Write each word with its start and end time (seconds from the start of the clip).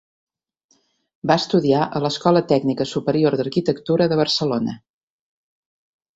Va 1.31 1.35
estudiar 1.41 1.81
a 1.99 2.01
l'Escola 2.05 2.41
Tècnica 2.53 2.89
Superior 2.93 3.39
d'Arquitectura 3.43 4.09
de 4.15 4.19
Barcelona. 4.23 4.77